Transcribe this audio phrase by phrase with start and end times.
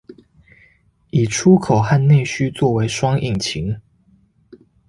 [1.11, 3.79] 以出口和內需作為雙引擎